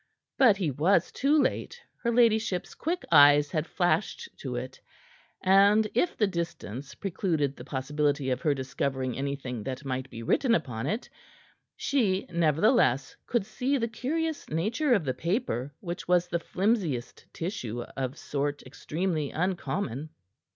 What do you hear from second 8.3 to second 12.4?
of her discovering anything that might be written upon it, she,